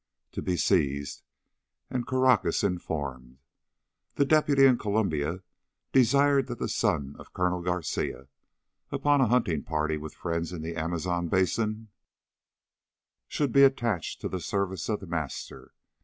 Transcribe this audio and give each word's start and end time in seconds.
To 0.31 0.41
be 0.41 0.57
seized 0.57 1.21
and 1.91 2.07
Caracas 2.07 2.63
informed. 2.63 3.37
The 4.15 4.25
deputy 4.25 4.65
in 4.65 4.79
Colombia 4.79 5.43
desired 5.91 6.47
that 6.47 6.57
the 6.57 6.67
son 6.69 7.15
of 7.19 7.33
Colonel 7.33 7.61
García 7.61 8.27
upon 8.91 9.21
a 9.21 9.27
hunting 9.27 9.61
party 9.61 9.97
with 9.97 10.15
friends 10.15 10.51
in 10.53 10.63
the 10.63 10.75
Amazon 10.75 11.27
basin 11.27 11.89
should 13.27 13.51
be 13.51 13.61
attached 13.61 14.21
to 14.21 14.27
the 14.27 14.39
service 14.39 14.89
of 14.89 15.01
The 15.01 15.05
Master. 15.05 15.71